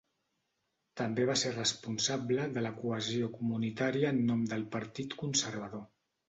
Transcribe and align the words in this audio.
També 1.01 1.25
va 1.29 1.35
ser 1.41 1.51
responsable 1.51 2.47
de 2.55 2.63
la 2.67 2.71
cohesió 2.79 3.29
comunitària 3.35 4.15
en 4.15 4.23
nom 4.31 4.43
del 4.55 4.65
Partit 4.79 5.15
Conservador. 5.23 5.87